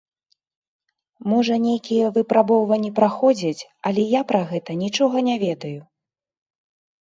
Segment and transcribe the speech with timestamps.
[1.33, 3.61] Можа, нейкія выпрабоўванні праходзяць,
[3.91, 5.77] але я пра гэта нічога не ведаю.